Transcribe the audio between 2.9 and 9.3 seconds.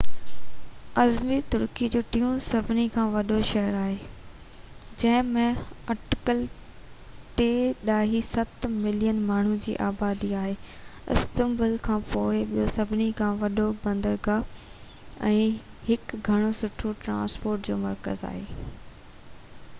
کان وڏو شهر آهي جنهن ۾ اٽڪل 3.7 ملين